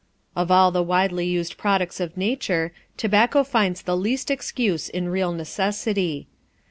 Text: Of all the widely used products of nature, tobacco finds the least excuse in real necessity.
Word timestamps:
Of 0.35 0.49
all 0.49 0.71
the 0.71 0.81
widely 0.81 1.27
used 1.27 1.57
products 1.59 1.99
of 1.99 2.17
nature, 2.17 2.73
tobacco 2.97 3.43
finds 3.43 3.83
the 3.83 3.95
least 3.95 4.31
excuse 4.31 4.89
in 4.89 5.09
real 5.09 5.31
necessity. 5.31 6.25